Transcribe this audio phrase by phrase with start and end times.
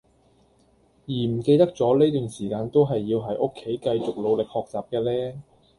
[1.05, 5.43] 而唔記得咗呢段時間都係要喺屋企繼續努力學習嘅呢